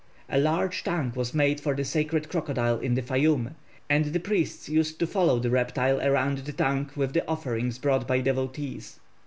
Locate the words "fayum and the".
3.03-4.19